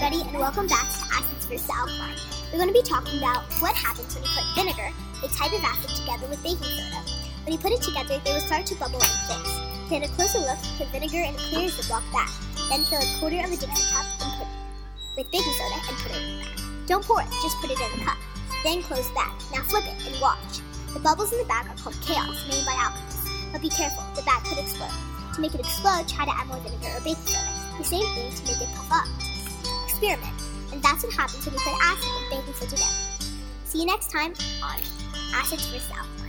[0.00, 1.68] everybody, and welcome back to Acids vs.
[1.70, 2.14] Alkaline.
[2.52, 5.58] We're going to be talking about what happens when you put vinegar, a type of
[5.64, 7.02] acid, together with baking soda.
[7.42, 9.42] When you put it together, they will start to bubble and fix.
[9.90, 12.30] Take a closer look, put vinegar in a clear Ziploc bag.
[12.70, 14.46] Then fill a quarter of a Dixie cup and put
[15.18, 16.86] with baking soda and put it in the bag.
[16.86, 18.18] Don't pour it, just put it in the cup.
[18.62, 19.34] Then close the bag.
[19.50, 20.62] Now flip it and watch.
[20.94, 23.26] The bubbles in the bag are called chaos, made by alchemists.
[23.50, 24.94] But be careful, the bag could explode.
[25.34, 27.50] To make it explode, try to add more vinegar or baking soda.
[27.82, 29.27] The same thing to make it puff up.
[29.98, 30.32] Experiment.
[30.72, 32.94] And that's what happens when you put acid and baking soda together.
[33.64, 34.78] See you next time on
[35.34, 36.27] Acids for Alkaline.